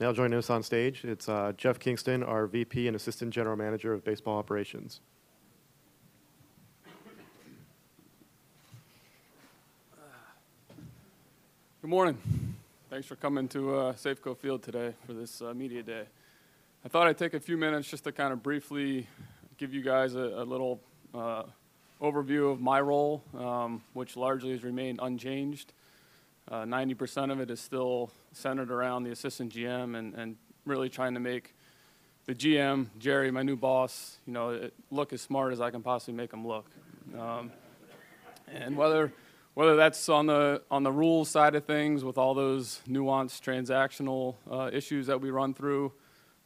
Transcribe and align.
Now 0.00 0.12
joining 0.12 0.36
us 0.36 0.50
on 0.50 0.64
stage, 0.64 1.04
it's 1.04 1.28
uh, 1.28 1.52
Jeff 1.56 1.78
Kingston, 1.78 2.24
our 2.24 2.48
VP 2.48 2.88
and 2.88 2.96
Assistant 2.96 3.32
General 3.32 3.56
Manager 3.56 3.92
of 3.92 4.02
Baseball 4.02 4.36
Operations. 4.38 4.98
Good 11.80 11.90
morning. 11.90 12.18
Thanks 12.90 13.06
for 13.06 13.14
coming 13.14 13.46
to 13.48 13.76
uh, 13.76 13.92
Safeco 13.92 14.36
Field 14.36 14.64
today 14.64 14.94
for 15.06 15.12
this 15.12 15.40
uh, 15.40 15.54
media 15.54 15.84
day. 15.84 16.06
I 16.84 16.88
thought 16.88 17.06
I'd 17.06 17.16
take 17.16 17.34
a 17.34 17.40
few 17.40 17.56
minutes 17.56 17.88
just 17.88 18.02
to 18.02 18.10
kind 18.10 18.32
of 18.32 18.42
briefly 18.42 19.06
give 19.58 19.72
you 19.72 19.82
guys 19.82 20.16
a, 20.16 20.18
a 20.18 20.44
little 20.44 20.80
uh, 21.14 21.44
overview 22.02 22.50
of 22.50 22.60
my 22.60 22.80
role, 22.80 23.22
um, 23.38 23.80
which 23.92 24.16
largely 24.16 24.50
has 24.50 24.64
remained 24.64 24.98
unchanged. 25.00 25.72
90% 26.50 27.28
uh, 27.28 27.32
of 27.32 27.40
it 27.40 27.50
is 27.50 27.60
still 27.60 28.10
centered 28.32 28.70
around 28.70 29.04
the 29.04 29.10
assistant 29.10 29.52
GM 29.52 29.96
and, 29.96 30.14
and 30.14 30.36
really 30.64 30.88
trying 30.88 31.14
to 31.14 31.20
make 31.20 31.54
the 32.26 32.34
GM, 32.34 32.86
Jerry, 32.98 33.30
my 33.30 33.42
new 33.42 33.56
boss, 33.56 34.18
you 34.26 34.32
know, 34.32 34.70
look 34.90 35.12
as 35.12 35.20
smart 35.20 35.52
as 35.52 35.60
I 35.60 35.70
can 35.70 35.82
possibly 35.82 36.14
make 36.14 36.32
him 36.32 36.46
look. 36.46 36.66
Um, 37.18 37.52
and 38.48 38.76
whether 38.76 39.12
whether 39.54 39.76
that's 39.76 40.08
on 40.08 40.26
the 40.26 40.62
on 40.70 40.82
the 40.82 40.90
rules 40.90 41.28
side 41.28 41.54
of 41.54 41.64
things 41.64 42.02
with 42.02 42.18
all 42.18 42.34
those 42.34 42.80
nuanced 42.88 43.42
transactional 43.42 44.36
uh, 44.50 44.70
issues 44.72 45.06
that 45.06 45.20
we 45.20 45.30
run 45.30 45.54
through 45.54 45.92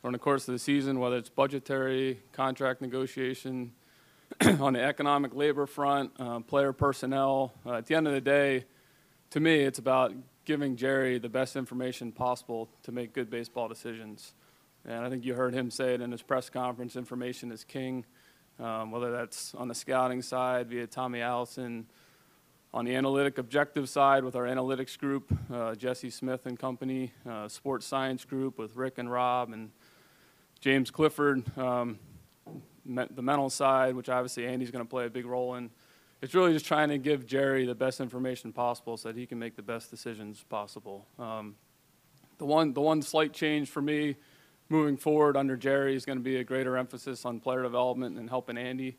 during 0.02 0.12
the 0.12 0.18
course 0.18 0.46
of 0.48 0.52
the 0.52 0.59
season, 0.59 0.98
whether 1.01 1.16
it's 1.16 1.30
budgetary, 1.30 2.20
contract 2.32 2.80
negotiation, 2.80 3.73
on 4.60 4.74
the 4.74 4.82
economic 4.82 5.34
labor 5.34 5.66
front, 5.66 6.10
uh, 6.18 6.40
player 6.40 6.73
personnel. 6.73 7.52
Uh, 7.65 7.74
at 7.74 7.87
the 7.87 7.95
end 7.95 8.06
of 8.06 8.12
the 8.12 8.20
day, 8.20 8.65
to 9.30 9.41
me, 9.41 9.60
it's 9.60 9.78
about 9.78 10.12
giving 10.45 10.77
Jerry 10.77 11.18
the 11.18 11.28
best 11.28 11.56
information 11.56 12.12
possible 12.12 12.68
to 12.82 12.92
make 12.92 13.12
good 13.12 13.28
baseball 13.28 13.68
decisions. 13.68 14.34
And 14.87 15.04
I 15.04 15.10
think 15.10 15.24
you 15.24 15.34
heard 15.34 15.52
him 15.52 15.71
say 15.71 15.95
it 15.95 16.01
in 16.01 16.10
his 16.10 16.23
press 16.23 16.48
conference 16.48 16.96
information 16.96 17.52
is 17.52 17.65
king, 17.65 18.06
um, 18.59 18.90
whether 18.90 19.10
that's 19.10 19.54
on 19.54 19.68
the 19.68 19.74
scouting 19.74 20.23
side 20.23 20.68
via 20.68 20.87
Tommy 20.87 21.21
Allison 21.21 21.87
on 22.73 22.84
the 22.84 22.95
analytic 22.95 23.38
objective 23.38 23.88
side 23.88 24.23
with 24.23 24.37
our 24.37 24.45
analytics 24.45 24.99
group, 24.99 25.32
uh, 25.51 25.74
Jesse 25.74 26.10
Smith 26.10 26.45
and 26.45 26.59
company, 26.59 27.12
uh, 27.29 27.49
sports 27.49 27.87
science 27.87 28.24
group 28.24 28.59
with 28.59 28.76
Rick 28.76 28.99
and 28.99 29.10
Rob 29.10 29.52
and 29.52 29.71
James 30.60 30.90
Clifford, 30.90 31.43
um, 31.56 31.99
me- 32.84 33.06
the 33.10 33.23
mental 33.23 33.49
side, 33.49 33.95
which 33.95 34.09
obviously 34.09 34.46
Andy's 34.46 34.71
going 34.71 34.84
to 34.84 34.88
play 34.88 35.06
a 35.06 35.10
big 35.10 35.24
role 35.24 35.54
in. 35.54 35.71
It's 36.21 36.35
really 36.35 36.52
just 36.52 36.66
trying 36.66 36.88
to 36.88 36.99
give 36.99 37.27
Jerry 37.27 37.65
the 37.65 37.77
best 37.77 38.01
information 38.01 38.52
possible 38.52 38.97
so 38.97 39.09
that 39.09 39.16
he 39.16 39.24
can 39.24 39.38
make 39.38 39.55
the 39.55 39.63
best 39.63 39.88
decisions 39.88 40.45
possible. 40.49 41.07
Um, 41.16 41.55
the 42.38 42.45
one, 42.45 42.73
the 42.73 42.80
one 42.80 43.02
slight 43.02 43.33
change 43.33 43.69
for 43.71 43.80
me 43.80 44.16
moving 44.69 44.96
forward 44.96 45.37
under 45.37 45.57
Jerry 45.57 45.95
is 45.95 46.05
going 46.05 46.19
to 46.19 46.24
be 46.24 46.39
a 46.39 46.45
greater 46.45 46.77
emphasis 46.77 47.24
on 47.24 47.39
player 47.39 47.63
development 47.63 48.19
and 48.19 48.29
helping 48.29 48.59
Andy, 48.59 48.99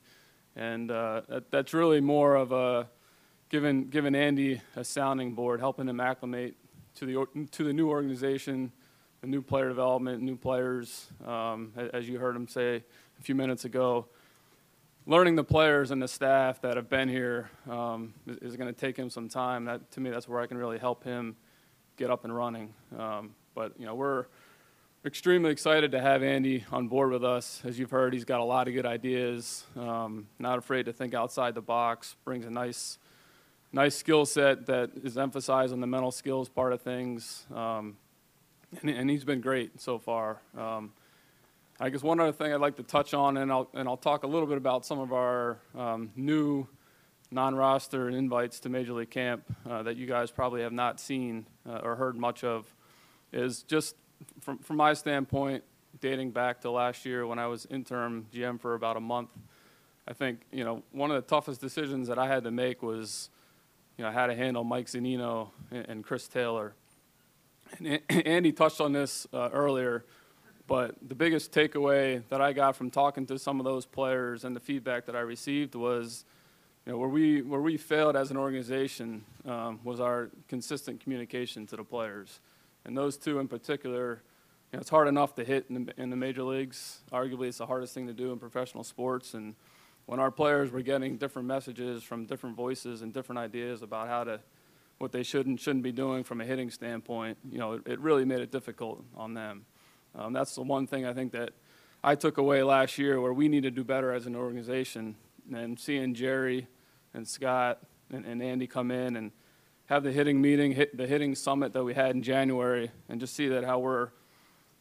and 0.55 0.89
uh, 0.89 1.21
that, 1.27 1.51
that's 1.51 1.73
really 1.73 1.99
more 1.99 2.35
of 2.35 2.53
a 2.53 2.87
giving, 3.49 3.89
giving 3.89 4.15
Andy 4.15 4.61
a 4.77 4.85
sounding 4.85 5.33
board, 5.33 5.59
helping 5.59 5.89
him 5.89 5.99
acclimate 5.99 6.55
to 6.95 7.05
the, 7.05 7.47
to 7.51 7.63
the 7.65 7.73
new 7.73 7.89
organization, 7.89 8.71
the 9.19 9.27
new 9.27 9.41
player 9.41 9.67
development, 9.67 10.23
new 10.23 10.37
players, 10.37 11.07
um, 11.27 11.73
as 11.93 12.07
you 12.07 12.17
heard 12.17 12.35
him 12.35 12.47
say 12.47 12.77
a 13.19 13.21
few 13.21 13.35
minutes 13.35 13.65
ago. 13.65 14.07
Learning 15.09 15.35
the 15.35 15.43
players 15.43 15.89
and 15.89 15.99
the 15.99 16.07
staff 16.07 16.61
that 16.61 16.75
have 16.77 16.87
been 16.87 17.09
here 17.09 17.49
um, 17.67 18.13
is, 18.27 18.37
is 18.51 18.55
going 18.55 18.71
to 18.71 18.79
take 18.79 18.95
him 18.95 19.09
some 19.09 19.27
time. 19.27 19.65
That, 19.65 19.89
to 19.93 19.99
me, 19.99 20.11
that's 20.11 20.27
where 20.27 20.39
I 20.39 20.45
can 20.45 20.55
really 20.55 20.77
help 20.77 21.03
him 21.03 21.35
get 21.97 22.11
up 22.11 22.25
and 22.25 22.35
running. 22.35 22.75
Um, 22.95 23.33
but 23.55 23.73
you 23.79 23.87
know, 23.87 23.95
we're 23.95 24.27
extremely 25.03 25.49
excited 25.49 25.93
to 25.93 25.99
have 25.99 26.21
Andy 26.21 26.63
on 26.71 26.87
board 26.87 27.09
with 27.09 27.23
us. 27.23 27.59
As 27.65 27.79
you've 27.79 27.89
heard, 27.89 28.13
he's 28.13 28.23
got 28.23 28.39
a 28.39 28.43
lot 28.43 28.67
of 28.67 28.75
good 28.75 28.85
ideas. 28.85 29.63
Um, 29.75 30.27
not 30.37 30.59
afraid 30.59 30.85
to 30.85 30.93
think 30.93 31.15
outside 31.15 31.55
the 31.55 31.61
box. 31.63 32.15
Brings 32.23 32.45
a 32.45 32.51
nice 32.51 32.99
nice 33.71 33.95
skill 33.95 34.27
set 34.27 34.67
that 34.67 34.91
is 35.03 35.17
emphasized 35.17 35.73
on 35.73 35.81
the 35.81 35.87
mental 35.87 36.11
skills 36.11 36.49
part 36.49 36.71
of 36.71 36.83
things. 36.83 37.47
Um, 37.51 37.97
and, 38.83 38.91
and, 38.91 39.09
he's 39.09 39.23
been 39.23 39.41
great 39.41 39.81
so 39.81 39.97
far. 39.97 40.39
I 41.79 41.89
guess 41.89 42.03
one 42.03 42.19
other 42.19 42.33
thing 42.33 42.53
I'd 42.53 42.59
like 42.59 42.75
to 42.75 42.83
touch 42.83 43.13
on, 43.13 43.37
and 43.37 43.51
I'll, 43.51 43.69
and 43.73 43.87
I'll 43.87 43.97
talk 43.97 44.23
a 44.23 44.27
little 44.27 44.47
bit 44.47 44.57
about 44.57 44.85
some 44.85 44.99
of 44.99 45.13
our 45.13 45.59
um, 45.77 46.11
new 46.15 46.67
non-roster 47.31 48.09
invites 48.09 48.59
to 48.61 48.69
Major 48.69 48.91
League 48.91 49.11
Camp 49.11 49.43
uh, 49.69 49.83
that 49.83 49.95
you 49.95 50.05
guys 50.05 50.29
probably 50.29 50.61
have 50.61 50.73
not 50.73 50.99
seen 50.99 51.47
uh, 51.65 51.79
or 51.83 51.95
heard 51.95 52.17
much 52.17 52.43
of, 52.43 52.73
is 53.31 53.63
just 53.63 53.95
from, 54.41 54.57
from 54.57 54.75
my 54.75 54.93
standpoint, 54.93 55.63
dating 56.01 56.31
back 56.31 56.59
to 56.61 56.69
last 56.69 57.05
year 57.05 57.25
when 57.25 57.39
I 57.39 57.47
was 57.47 57.65
interim 57.67 58.27
GM 58.33 58.59
for 58.59 58.73
about 58.73 58.97
a 58.97 59.01
month. 59.01 59.29
I 60.05 60.13
think 60.13 60.41
you 60.51 60.63
know 60.63 60.83
one 60.91 61.11
of 61.11 61.15
the 61.15 61.29
toughest 61.29 61.61
decisions 61.61 62.09
that 62.09 62.19
I 62.19 62.27
had 62.27 62.43
to 62.43 62.51
make 62.51 62.83
was 62.83 63.29
you 63.99 64.05
know, 64.05 64.11
how 64.11 64.27
to 64.27 64.33
handle 64.33 64.63
Mike 64.63 64.87
Zunino 64.87 65.49
and, 65.71 66.05
Chris 66.05 66.25
Taylor. 66.29 66.73
And 67.77 67.99
Andy 68.09 68.53
touched 68.53 68.79
on 68.79 68.93
this 68.93 69.27
uh, 69.33 69.49
earlier, 69.51 70.05
but 70.69 70.95
the 71.01 71.15
biggest 71.15 71.51
takeaway 71.51 72.21
that 72.29 72.41
I 72.41 72.53
got 72.53 72.75
from 72.75 72.91
talking 72.91 73.25
to 73.25 73.39
some 73.39 73.59
of 73.59 73.65
those 73.65 73.87
players 73.87 74.45
and 74.45 74.55
the 74.55 74.59
feedback 74.59 75.07
that 75.07 75.15
I 75.15 75.21
received 75.21 75.73
was, 75.73 76.25
you 76.85 76.91
know, 76.91 76.99
where 76.99 77.09
we 77.09 77.41
where 77.41 77.59
we 77.59 77.75
failed 77.75 78.15
as 78.15 78.29
an 78.29 78.37
organization 78.37 79.25
um, 79.45 79.79
was 79.83 79.99
our 79.99 80.29
consistent 80.47 81.01
communication 81.01 81.65
to 81.67 81.75
the 81.75 81.83
players, 81.83 82.39
and 82.85 82.95
those 82.95 83.17
two 83.17 83.39
in 83.39 83.47
particular. 83.47 84.21
You 84.71 84.77
know, 84.77 84.81
it's 84.81 84.91
hard 84.91 85.07
enough 85.07 85.33
to 85.37 85.43
hit 85.43 85.65
in 85.69 85.85
the, 85.85 85.93
in 85.99 86.11
the 86.11 86.15
major 86.15 86.43
leagues. 86.43 86.99
Arguably, 87.11 87.47
it's 87.47 87.57
the 87.57 87.65
hardest 87.65 87.95
thing 87.95 88.05
to 88.05 88.13
do 88.13 88.31
in 88.31 88.37
professional 88.37 88.83
sports, 88.83 89.33
and 89.33 89.55
when 90.05 90.19
our 90.19 90.29
players 90.29 90.69
were 90.69 90.83
getting 90.83 91.17
different 91.17 91.47
messages 91.47 92.03
from 92.03 92.25
different 92.25 92.55
voices 92.55 93.01
and 93.01 93.11
different 93.11 93.39
ideas 93.39 93.81
about 93.81 94.07
how 94.07 94.23
to 94.23 94.39
what 94.99 95.11
they 95.11 95.23
should 95.23 95.47
and 95.47 95.59
shouldn't 95.59 95.83
be 95.83 95.91
doing 95.91 96.23
from 96.23 96.41
a 96.41 96.45
hitting 96.45 96.69
standpoint, 96.69 97.39
you 97.51 97.57
know, 97.57 97.73
it, 97.73 97.81
it 97.87 97.99
really 97.99 98.25
made 98.25 98.41
it 98.41 98.51
difficult 98.51 99.03
on 99.15 99.33
them. 99.33 99.65
Um, 100.15 100.33
that's 100.33 100.55
the 100.55 100.61
one 100.61 100.87
thing 100.87 101.05
I 101.05 101.13
think 101.13 101.31
that 101.33 101.51
I 102.03 102.15
took 102.15 102.37
away 102.37 102.63
last 102.63 102.97
year 102.97 103.19
where 103.21 103.33
we 103.33 103.47
need 103.47 103.63
to 103.63 103.71
do 103.71 103.83
better 103.83 104.11
as 104.11 104.25
an 104.25 104.35
organization. 104.35 105.15
And 105.53 105.79
seeing 105.79 106.13
Jerry 106.13 106.67
and 107.13 107.27
Scott 107.27 107.79
and, 108.11 108.25
and 108.25 108.41
Andy 108.41 108.67
come 108.67 108.91
in 108.91 109.15
and 109.15 109.31
have 109.87 110.03
the 110.03 110.11
hitting 110.11 110.41
meeting, 110.41 110.73
hit 110.73 110.95
the 110.95 111.07
hitting 111.07 111.35
summit 111.35 111.73
that 111.73 111.83
we 111.83 111.93
had 111.93 112.15
in 112.15 112.21
January, 112.21 112.91
and 113.07 113.19
just 113.19 113.35
see 113.35 113.47
that 113.47 113.63
how 113.63 113.79
we're 113.79 114.09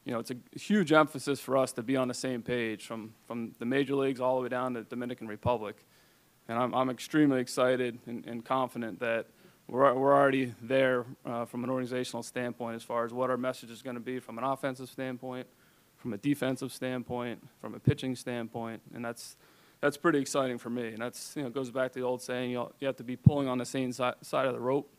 you 0.08 0.14
know, 0.14 0.20
it's 0.20 0.30
a 0.30 0.58
huge 0.58 0.90
emphasis 0.90 1.38
for 1.38 1.58
us 1.58 1.70
to 1.72 1.82
be 1.82 1.94
on 1.94 2.08
the 2.08 2.14
same 2.14 2.40
page 2.40 2.86
from, 2.86 3.12
from 3.26 3.52
the 3.58 3.66
major 3.66 3.94
leagues 3.94 4.20
all 4.20 4.36
the 4.36 4.42
way 4.44 4.48
down 4.48 4.72
to 4.72 4.80
the 4.80 4.86
Dominican 4.86 5.28
Republic. 5.28 5.84
And 6.48 6.58
I'm, 6.58 6.74
I'm 6.74 6.88
extremely 6.88 7.42
excited 7.42 7.98
and, 8.06 8.24
and 8.24 8.42
confident 8.42 9.00
that 9.00 9.26
we're, 9.68 9.94
we're 9.94 10.14
already 10.14 10.54
there 10.62 11.04
uh, 11.24 11.44
from 11.44 11.64
an 11.64 11.70
organizational 11.70 12.22
standpoint 12.22 12.76
as 12.76 12.82
far 12.82 13.04
as 13.04 13.12
what 13.12 13.30
our 13.30 13.36
message 13.36 13.70
is 13.70 13.82
going 13.82 13.94
to 13.94 14.00
be 14.00 14.18
from 14.18 14.38
an 14.38 14.44
offensive 14.44 14.88
standpoint, 14.88 15.46
from 15.96 16.12
a 16.12 16.16
defensive 16.16 16.72
standpoint, 16.72 17.46
from 17.60 17.74
a 17.74 17.78
pitching 17.78 18.16
standpoint. 18.16 18.82
And 18.94 19.04
that's, 19.04 19.36
that's 19.80 19.96
pretty 19.96 20.18
exciting 20.18 20.58
for 20.58 20.70
me. 20.70 20.88
And 20.88 20.98
that's, 20.98 21.34
you 21.36 21.42
know, 21.42 21.50
goes 21.50 21.70
back 21.70 21.92
to 21.92 22.00
the 22.00 22.04
old 22.04 22.22
saying, 22.22 22.50
you, 22.50 22.72
you 22.80 22.86
have 22.86 22.96
to 22.96 23.04
be 23.04 23.16
pulling 23.16 23.48
on 23.48 23.58
the 23.58 23.66
same 23.66 23.92
si- 23.92 24.10
side 24.22 24.46
of 24.46 24.54
the 24.54 24.60
rope. 24.60 24.90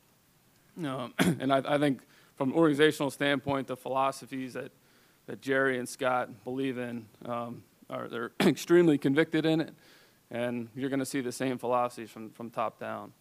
Um, 0.77 1.13
and 1.19 1.51
I, 1.51 1.61
I 1.65 1.77
think 1.77 2.01
from 2.35 2.51
an 2.51 2.55
organizational 2.55 3.11
standpoint, 3.11 3.67
the 3.67 3.77
philosophies 3.77 4.53
that– 4.53 4.71
that 5.29 5.41
Jerry 5.41 5.77
and 5.77 5.87
Scott 5.87 6.43
believe 6.43 6.79
in. 6.79 7.05
Um, 7.23 7.63
are 7.87 8.07
they're 8.07 8.31
extremely 8.41 8.97
convicted 8.97 9.45
in 9.45 9.61
it, 9.61 9.75
and 10.31 10.69
you're 10.75 10.89
going 10.89 11.01
to 11.01 11.05
see 11.05 11.21
the 11.21 11.31
same 11.31 11.59
philosophies 11.59 12.09
from, 12.09 12.31
from 12.31 12.49
top 12.49 12.79
down. 12.79 13.13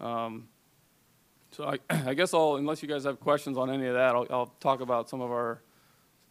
Um, 0.00 0.46
so 1.50 1.64
I, 1.64 1.78
I, 2.10 2.14
guess 2.14 2.34
I'll, 2.34 2.56
unless 2.56 2.82
you 2.82 2.88
guys 2.88 3.04
have 3.04 3.20
questions 3.20 3.56
on 3.58 3.70
any 3.70 3.86
of 3.86 3.94
that, 3.94 4.14
I'll, 4.14 4.26
I'll 4.30 4.54
talk 4.60 4.80
about 4.80 5.08
some 5.08 5.20
of 5.20 5.30
our 5.30 5.62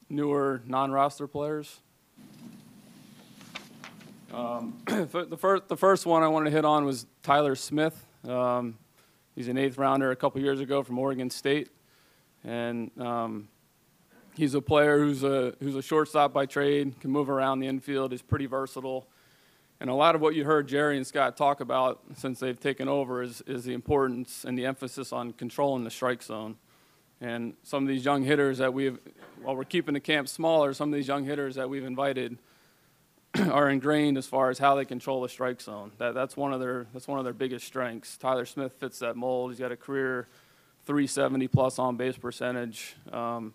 newer 0.10 0.62
non-roster 0.66 1.28
players. 1.28 1.80
Um, 4.34 4.82
the 4.86 5.38
first, 5.38 5.68
the 5.68 5.78
first 5.78 6.06
one 6.06 6.24
I 6.24 6.28
wanted 6.28 6.50
to 6.50 6.56
hit 6.56 6.66
on 6.66 6.86
was 6.86 7.06
Tyler 7.24 7.56
Smith. 7.56 8.06
Um, 8.28 8.78
he's 9.36 9.48
an 9.48 9.58
eighth 9.58 9.78
rounder 9.78 10.12
a 10.12 10.16
couple 10.16 10.42
years 10.42 10.60
ago 10.60 10.84
from 10.84 11.00
Oregon 11.00 11.30
State, 11.30 11.70
and 12.44 12.92
um, 13.00 13.48
He's 14.40 14.54
a 14.54 14.62
player 14.62 15.00
who's 15.00 15.22
a, 15.22 15.54
who's 15.60 15.76
a 15.76 15.82
shortstop 15.82 16.32
by 16.32 16.46
trade, 16.46 17.02
can 17.02 17.12
move 17.12 17.30
around 17.30 17.60
the 17.60 17.68
infield, 17.68 18.14
is 18.14 18.22
pretty 18.22 18.46
versatile. 18.46 19.06
And 19.82 19.90
a 19.90 19.94
lot 19.94 20.14
of 20.14 20.22
what 20.22 20.36
you 20.36 20.44
heard 20.44 20.68
Jerry 20.68 20.98
and 20.98 21.08
Scott 21.08 21.38
talk 21.38 21.62
about 21.62 22.02
since 22.16 22.40
they've 22.40 22.60
taken 22.60 22.90
over 22.90 23.24
is, 23.24 23.42
is 23.48 23.64
the 23.64 23.74
importance 23.74 24.44
and 24.44 24.58
the 24.58 24.66
emphasis 24.66 25.14
on 25.14 25.32
controlling 25.32 25.86
the 25.86 25.90
strike 25.90 26.22
zone. 26.22 26.58
And 27.22 27.54
some 27.64 27.84
of 27.84 27.90
these 27.90 28.04
young 28.04 28.24
hitters 28.24 28.58
that 28.58 28.74
we've, 28.74 29.00
while 29.42 29.56
we're 29.56 29.64
keeping 29.64 29.94
the 29.94 30.00
camp 30.00 30.28
smaller, 30.28 30.74
some 30.74 30.90
of 30.90 30.96
these 30.96 31.08
young 31.08 31.24
hitters 31.26 31.56
that 31.56 31.70
we've 31.70 31.86
invited 31.86 32.38
are 33.52 33.70
ingrained 33.70 34.18
as 34.18 34.26
far 34.26 34.50
as 34.50 34.60
how 34.60 34.76
they 34.76 34.86
control 34.86 35.22
the 35.22 35.30
strike 35.30 35.62
zone. 35.62 35.92
That, 35.98 36.14
that's, 36.14 36.36
one 36.36 36.52
of 36.52 36.60
their, 36.60 36.88
that's 36.94 37.08
one 37.08 37.20
of 37.20 37.26
their 37.26 37.34
biggest 37.34 37.66
strengths. 37.66 38.18
Tyler 38.18 38.46
Smith 38.46 38.74
fits 38.80 39.00
that 39.00 39.16
mold. 39.16 39.52
He's 39.52 39.60
got 39.60 39.72
a 39.72 39.78
career 39.78 40.28
370 40.86 41.48
plus 41.48 41.80
on 41.80 41.96
base 41.96 42.18
percentage. 42.18 42.96
Um, 43.14 43.54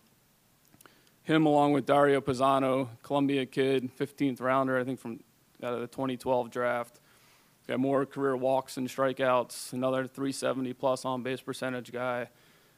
him 1.22 1.46
along 1.46 1.72
with 1.72 1.86
Dario 1.86 2.20
Pizzano, 2.20 2.88
Columbia 3.02 3.46
kid, 3.46 3.90
15th 3.98 4.40
rounder, 4.40 4.78
I 4.78 4.84
think 4.84 5.00
from 5.00 5.20
out 5.64 5.75
of 5.75 5.81
the 5.81 5.87
2012 5.87 6.50
draft. 6.50 7.00
Got 7.66 7.81
more 7.81 8.05
career 8.05 8.37
walks 8.37 8.76
and 8.76 8.88
strikeouts. 8.88 9.72
Another 9.72 10.06
370 10.06 10.75
plus 10.75 11.05
on 11.05 11.22
base 11.22 11.40
percentage 11.40 11.90
guy. 11.90 12.28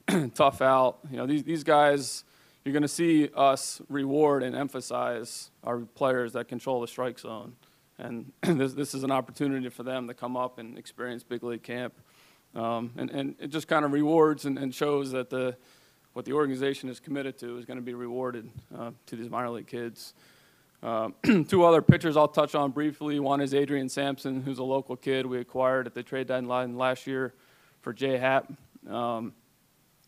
Tough 0.34 0.62
out. 0.62 0.98
You 1.10 1.16
know 1.16 1.26
these 1.26 1.42
these 1.42 1.64
guys. 1.64 2.24
You're 2.64 2.72
going 2.72 2.82
to 2.82 2.88
see 2.88 3.28
us 3.34 3.80
reward 3.88 4.42
and 4.42 4.56
emphasize 4.56 5.50
our 5.62 5.78
players 5.78 6.32
that 6.32 6.48
control 6.48 6.80
the 6.80 6.88
strike 6.88 7.18
zone, 7.18 7.54
and 7.98 8.32
this 8.42 8.74
this 8.74 8.94
is 8.94 9.02
an 9.02 9.10
opportunity 9.10 9.68
for 9.68 9.82
them 9.82 10.06
to 10.06 10.14
come 10.14 10.36
up 10.36 10.58
and 10.58 10.78
experience 10.78 11.24
big 11.24 11.42
league 11.42 11.64
camp, 11.64 11.94
um, 12.54 12.92
and 12.96 13.10
and 13.10 13.34
it 13.40 13.48
just 13.48 13.66
kind 13.66 13.84
of 13.84 13.92
rewards 13.92 14.44
and, 14.44 14.58
and 14.58 14.74
shows 14.74 15.10
that 15.12 15.30
the 15.30 15.56
what 16.12 16.24
the 16.24 16.32
organization 16.32 16.88
is 16.88 16.98
committed 17.00 17.36
to 17.38 17.58
is 17.58 17.64
going 17.64 17.76
to 17.76 17.84
be 17.84 17.94
rewarded 17.94 18.48
uh, 18.76 18.90
to 19.06 19.16
these 19.16 19.28
minor 19.28 19.50
league 19.50 19.66
kids. 19.66 20.14
Uh, 20.86 21.10
two 21.48 21.64
other 21.64 21.82
pitchers 21.82 22.16
I'll 22.16 22.28
touch 22.28 22.54
on 22.54 22.70
briefly. 22.70 23.18
One 23.18 23.40
is 23.40 23.52
Adrian 23.52 23.88
Sampson, 23.88 24.42
who's 24.42 24.60
a 24.60 24.62
local 24.62 24.94
kid 24.94 25.26
we 25.26 25.38
acquired 25.40 25.88
at 25.88 25.94
the 25.94 26.02
trade 26.04 26.28
deadline 26.28 26.78
last 26.78 27.08
year 27.08 27.34
for 27.80 27.92
Jay 27.92 28.16
Happ. 28.18 28.52
Um, 28.88 29.32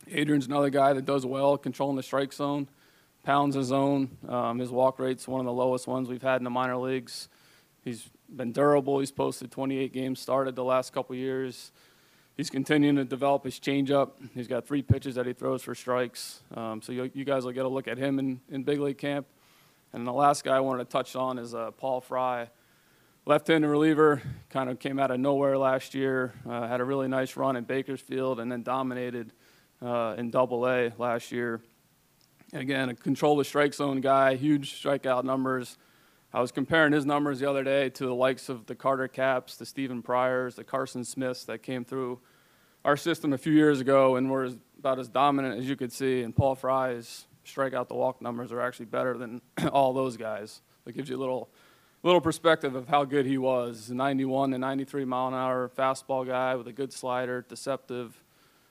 Adrian's 0.08 0.46
another 0.46 0.70
guy 0.70 0.92
that 0.92 1.04
does 1.04 1.26
well 1.26 1.58
controlling 1.58 1.96
the 1.96 2.02
strike 2.04 2.32
zone, 2.32 2.68
pounds 3.24 3.56
his 3.56 3.66
zone. 3.66 4.18
Um, 4.28 4.60
his 4.60 4.70
walk 4.70 5.00
rate's 5.00 5.26
one 5.26 5.40
of 5.40 5.46
the 5.46 5.52
lowest 5.52 5.88
ones 5.88 6.08
we've 6.08 6.22
had 6.22 6.36
in 6.36 6.44
the 6.44 6.50
minor 6.50 6.76
leagues. 6.76 7.28
He's 7.82 8.08
been 8.28 8.52
durable. 8.52 9.00
He's 9.00 9.10
posted 9.10 9.50
28 9.50 9.92
games 9.92 10.20
started 10.20 10.54
the 10.54 10.62
last 10.62 10.92
couple 10.92 11.16
years. 11.16 11.72
He's 12.36 12.50
continuing 12.50 12.94
to 12.94 13.04
develop 13.04 13.42
his 13.42 13.58
changeup. 13.58 14.10
He's 14.32 14.46
got 14.46 14.64
three 14.64 14.82
pitches 14.82 15.16
that 15.16 15.26
he 15.26 15.32
throws 15.32 15.60
for 15.60 15.74
strikes. 15.74 16.40
Um, 16.54 16.82
so 16.82 16.92
you, 16.92 17.10
you 17.14 17.24
guys 17.24 17.44
will 17.44 17.50
get 17.50 17.64
a 17.64 17.68
look 17.68 17.88
at 17.88 17.98
him 17.98 18.20
in, 18.20 18.40
in 18.48 18.62
big 18.62 18.78
league 18.78 18.98
camp. 18.98 19.26
And 19.92 20.06
the 20.06 20.12
last 20.12 20.44
guy 20.44 20.56
I 20.56 20.60
wanted 20.60 20.84
to 20.84 20.90
touch 20.90 21.16
on 21.16 21.38
is 21.38 21.54
uh, 21.54 21.70
Paul 21.70 22.00
Fry, 22.00 22.50
left-handed 23.24 23.66
reliever. 23.66 24.22
Kind 24.50 24.68
of 24.68 24.78
came 24.78 24.98
out 24.98 25.10
of 25.10 25.18
nowhere 25.18 25.56
last 25.56 25.94
year. 25.94 26.34
Uh, 26.48 26.68
had 26.68 26.80
a 26.80 26.84
really 26.84 27.08
nice 27.08 27.36
run 27.36 27.56
in 27.56 27.64
Bakersfield, 27.64 28.38
and 28.38 28.52
then 28.52 28.62
dominated 28.62 29.32
uh, 29.80 30.14
in 30.18 30.30
Double 30.30 30.68
A 30.68 30.92
last 30.98 31.32
year. 31.32 31.60
And 32.52 32.62
again, 32.62 32.88
a 32.88 32.94
control 32.94 33.36
the 33.36 33.44
strike 33.44 33.74
zone 33.74 34.00
guy, 34.00 34.36
huge 34.36 34.82
strikeout 34.82 35.24
numbers. 35.24 35.78
I 36.32 36.40
was 36.40 36.52
comparing 36.52 36.92
his 36.92 37.06
numbers 37.06 37.40
the 37.40 37.48
other 37.48 37.64
day 37.64 37.88
to 37.88 38.04
the 38.06 38.14
likes 38.14 38.50
of 38.50 38.66
the 38.66 38.74
Carter 38.74 39.08
Capps, 39.08 39.56
the 39.56 39.64
Stephen 39.64 40.02
Pryors, 40.02 40.56
the 40.56 40.64
Carson 40.64 41.04
Smiths 41.04 41.44
that 41.44 41.62
came 41.62 41.84
through 41.84 42.20
our 42.84 42.96
system 42.96 43.32
a 43.32 43.38
few 43.38 43.52
years 43.52 43.80
ago 43.80 44.16
and 44.16 44.30
were 44.30 44.50
about 44.78 44.98
as 44.98 45.08
dominant 45.08 45.58
as 45.58 45.68
you 45.68 45.76
could 45.76 45.92
see. 45.92 46.22
And 46.22 46.36
Paul 46.36 46.54
Fry's 46.54 47.26
strikeout 47.54 47.88
to 47.88 47.94
walk 47.94 48.20
numbers 48.20 48.52
are 48.52 48.60
actually 48.60 48.86
better 48.86 49.16
than 49.16 49.40
all 49.72 49.92
those 49.92 50.16
guys. 50.16 50.60
That 50.84 50.92
gives 50.92 51.08
you 51.08 51.16
a 51.16 51.20
little 51.20 51.48
little 52.02 52.20
perspective 52.20 52.74
of 52.74 52.88
how 52.88 53.04
good 53.04 53.26
he 53.26 53.38
was. 53.38 53.90
91 53.90 54.52
to 54.52 54.58
93 54.58 55.04
mile 55.04 55.28
an 55.28 55.34
hour 55.34 55.70
fastball 55.76 56.26
guy 56.26 56.54
with 56.54 56.68
a 56.68 56.72
good 56.72 56.92
slider, 56.92 57.44
deceptive, 57.48 58.22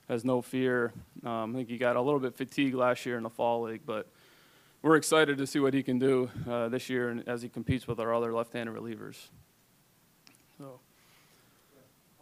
has 0.08 0.24
no 0.24 0.40
fear. 0.40 0.92
Um, 1.24 1.54
I 1.54 1.58
think 1.58 1.68
he 1.68 1.76
got 1.76 1.96
a 1.96 2.00
little 2.00 2.20
bit 2.20 2.34
fatigued 2.34 2.74
last 2.74 3.04
year 3.04 3.16
in 3.16 3.22
the 3.22 3.30
fall 3.30 3.62
league, 3.62 3.82
but 3.84 4.08
we're 4.80 4.96
excited 4.96 5.38
to 5.38 5.46
see 5.46 5.58
what 5.58 5.74
he 5.74 5.82
can 5.82 5.98
do 5.98 6.30
uh, 6.48 6.68
this 6.68 6.88
year 6.88 7.10
and 7.10 7.28
as 7.28 7.42
he 7.42 7.48
competes 7.48 7.86
with 7.86 8.00
our 8.00 8.14
other 8.14 8.32
left-handed 8.32 8.74
relievers. 8.74 9.28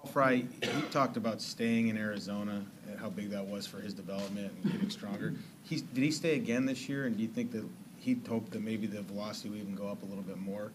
Fry, 0.07 0.37
he 0.63 0.83
talked 0.91 1.17
about 1.17 1.41
staying 1.41 1.89
in 1.89 1.99
Arizona, 1.99 2.65
and 2.89 2.99
how 2.99 3.11
big 3.11 3.31
that 3.31 3.47
was 3.47 3.67
for 3.67 3.81
his 3.81 3.93
development 3.93 4.53
and 4.63 4.73
getting 4.73 4.91
stronger. 4.91 5.35
He's, 5.63 5.83
did 5.83 6.03
he 6.03 6.11
stay 6.11 6.37
again 6.37 6.67
this 6.67 6.89
year, 6.89 7.07
and 7.07 7.17
do 7.17 7.23
you 7.23 7.29
think 7.29 7.53
that 7.53 7.65
he'd 8.01 8.27
hope 8.27 8.51
that 8.51 8.63
maybe 8.63 8.87
the 8.87 9.03
velocity 9.03 9.51
would 9.51 9.59
even 9.59 9.75
go 9.75 9.89
up 9.89 10.03
a 10.03 10.07
little 10.07 10.23
bit 10.23 10.39
more? 10.39 10.73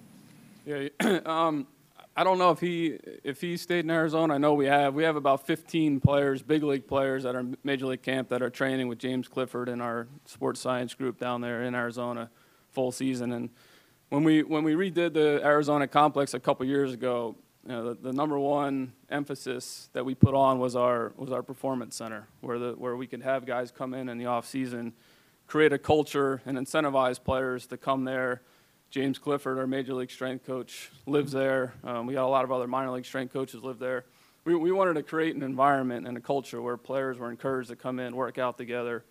Yeah, 0.66 0.90
um, 1.26 1.68
I 2.16 2.24
don't 2.24 2.38
know 2.38 2.52
if 2.52 2.60
he 2.60 3.00
if 3.24 3.40
he 3.40 3.56
stayed 3.58 3.86
in 3.86 3.90
Arizona. 3.90 4.36
I 4.36 4.38
know 4.38 4.54
we 4.54 4.66
have 4.66 4.94
we 4.94 5.04
have 5.04 5.16
about 5.16 5.48
15 5.48 6.02
players, 6.02 6.42
big 6.42 6.62
league 6.62 6.88
players 6.88 7.24
that 7.24 7.36
are 7.36 7.46
major 7.64 7.86
league 7.86 8.02
camp 8.02 8.30
that 8.30 8.42
are 8.42 8.50
training 8.50 8.90
with 8.90 9.00
James 9.00 9.28
Clifford 9.28 9.70
and 9.70 9.82
our 9.82 10.08
sports 10.26 10.60
science 10.60 10.94
group 10.94 11.20
down 11.20 11.42
there 11.42 11.64
in 11.64 11.74
Arizona, 11.74 12.30
full 12.70 12.92
season. 12.92 13.32
And 13.32 13.50
when 14.10 14.26
we 14.26 14.44
when 14.44 14.64
we 14.64 14.74
redid 14.74 15.14
the 15.14 15.40
Arizona 15.44 15.88
complex 15.88 16.34
a 16.34 16.40
couple 16.40 16.66
years 16.66 16.94
ago, 16.94 17.38
you 17.66 17.72
know, 17.72 17.94
the, 17.94 18.10
the 18.10 18.14
number 18.14 18.40
one 18.40 18.94
emphasis 19.10 19.90
that 19.94 20.04
we 20.04 20.16
put 20.16 20.34
on 20.34 20.60
was 20.60 20.76
our 20.76 21.14
was 21.16 21.32
our 21.32 21.44
performance 21.44 21.96
center, 21.96 22.28
where 22.42 22.58
the 22.58 22.72
where 22.74 22.96
we 22.96 23.06
could 23.06 23.22
have 23.22 23.46
guys 23.46 23.72
come 23.72 23.94
in 23.94 24.10
in 24.10 24.18
the 24.18 24.26
off 24.26 24.48
season, 24.48 24.94
create 25.48 25.72
a 25.72 25.78
culture 25.78 26.42
and 26.46 26.58
incentivize 26.58 27.24
players 27.24 27.68
to 27.68 27.78
come 27.78 28.06
there. 28.06 28.42
James 28.90 29.18
Clifford, 29.18 29.58
our 29.58 29.68
major 29.68 29.94
league 29.94 30.12
strength 30.12 30.46
coach, 30.46 30.92
lives 31.06 31.32
there. 31.32 31.74
Um, 31.84 32.08
we 32.08 32.14
got 32.16 32.26
a 32.26 32.28
lot 32.28 32.44
of 32.44 32.52
other 32.52 32.68
minor 32.68 32.92
league 32.92 33.06
strength 33.06 33.32
coaches 33.32 33.64
live 33.64 33.80
there. 33.80 34.04
We, 34.44 34.54
we 34.56 34.72
wanted 34.72 34.96
to 34.96 35.04
create 35.04 35.36
an 35.36 35.44
environment 35.44 36.08
and 36.08 36.18
a 36.18 36.20
culture 36.20 36.62
where 36.62 36.76
players 36.76 37.18
were 37.18 37.30
encouraged 37.30 37.70
to 37.70 37.78
come 37.78 38.00
in, 38.00 38.16
work 38.16 38.38
out 38.38 38.58
together. 38.58 39.06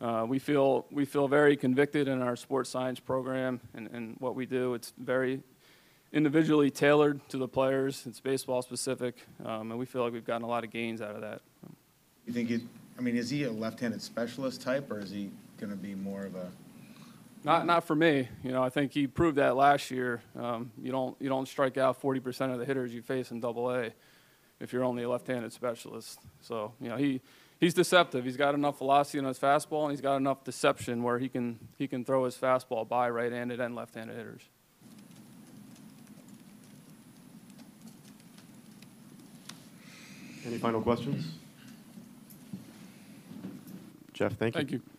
Uh, 0.00 0.26
we 0.28 0.38
feel 0.38 0.86
we 0.90 1.06
feel 1.06 1.26
very 1.26 1.56
convicted 1.56 2.06
in 2.06 2.20
our 2.20 2.36
sports 2.36 2.68
science 2.68 3.00
program 3.00 3.60
and, 3.74 3.88
and 3.88 4.16
what 4.18 4.34
we 4.34 4.44
do. 4.44 4.74
It's 4.74 4.92
very 4.98 5.40
individually 6.16 6.70
tailored 6.70 7.20
to 7.28 7.36
the 7.36 7.46
players. 7.46 8.04
It's 8.06 8.20
baseball 8.20 8.62
specific, 8.62 9.16
um, 9.44 9.70
and 9.70 9.78
we 9.78 9.84
feel 9.84 10.02
like 10.02 10.14
we've 10.14 10.24
gotten 10.24 10.42
a 10.42 10.48
lot 10.48 10.64
of 10.64 10.70
gains 10.70 11.02
out 11.02 11.14
of 11.14 11.20
that. 11.20 11.42
You 12.26 12.32
think 12.32 12.50
it, 12.50 12.62
I 12.98 13.02
mean, 13.02 13.16
is 13.16 13.28
he 13.28 13.44
a 13.44 13.52
left-handed 13.52 14.00
specialist 14.00 14.62
type, 14.62 14.90
or 14.90 14.98
is 14.98 15.10
he 15.10 15.30
going 15.60 15.70
to 15.70 15.76
be 15.76 15.94
more 15.94 16.24
of 16.24 16.34
a, 16.34 16.50
Not 17.44 17.66
not 17.66 17.84
for 17.84 17.94
me. 17.94 18.28
You 18.42 18.50
know, 18.50 18.62
I 18.62 18.70
think 18.70 18.92
he 18.92 19.06
proved 19.06 19.36
that 19.36 19.56
last 19.56 19.90
year. 19.90 20.22
Um, 20.38 20.72
you 20.82 20.90
don't 20.90 21.16
you 21.20 21.28
don't 21.28 21.46
strike 21.46 21.76
out 21.76 22.00
40% 22.00 22.50
of 22.52 22.58
the 22.58 22.64
hitters 22.64 22.94
you 22.94 23.02
face 23.02 23.30
in 23.30 23.38
Double 23.38 23.70
A 23.70 23.92
if 24.58 24.72
you're 24.72 24.84
only 24.84 25.02
a 25.02 25.08
left-handed 25.08 25.52
specialist. 25.52 26.18
So 26.40 26.72
you 26.80 26.88
know 26.88 26.96
he. 26.96 27.20
He's 27.58 27.72
deceptive. 27.72 28.26
He's 28.26 28.36
got 28.36 28.54
enough 28.54 28.76
velocity 28.76 29.16
in 29.16 29.24
his 29.24 29.38
fastball, 29.38 29.84
and 29.84 29.90
he's 29.90 30.02
got 30.02 30.16
enough 30.16 30.44
deception 30.44 31.02
where 31.02 31.18
he 31.18 31.30
can 31.30 31.58
he 31.78 31.88
can 31.88 32.04
throw 32.04 32.26
his 32.26 32.36
fastball 32.36 32.86
by 32.86 33.08
right-handed 33.08 33.60
and 33.60 33.74
left-handed 33.74 34.14
hitters. 34.14 34.42
Any 40.46 40.58
final 40.58 40.80
questions? 40.80 41.26
Jeff, 44.12 44.32
thank 44.34 44.54
you. 44.54 44.60
Thank 44.60 44.72
you. 44.72 44.95